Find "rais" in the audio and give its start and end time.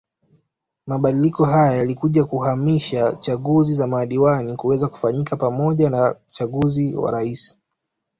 7.11-7.57